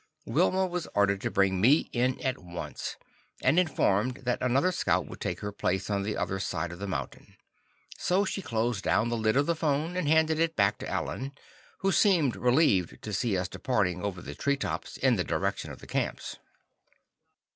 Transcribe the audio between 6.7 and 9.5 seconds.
of the mountain. So she closed down the lid of